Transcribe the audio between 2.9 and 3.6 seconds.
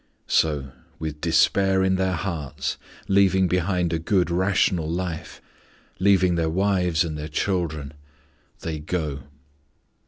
leaving